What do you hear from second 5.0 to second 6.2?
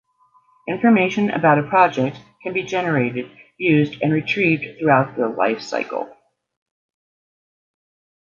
the life cycle.